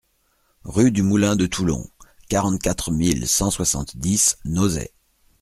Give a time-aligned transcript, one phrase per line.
[0.63, 1.87] Rue du Moulin de Toulon,
[2.27, 4.89] quarante-quatre mille cent soixante-dix Nozay